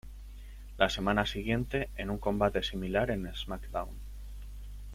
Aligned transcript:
La 0.79 0.89
semana 0.89 1.27
siguiente, 1.27 1.91
en 1.95 2.09
un 2.09 2.17
combate 2.17 2.63
similar 2.63 3.11
en 3.11 3.31
"SmackDown! 3.35 3.99